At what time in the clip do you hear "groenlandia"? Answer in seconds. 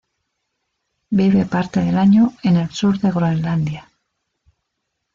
3.11-3.87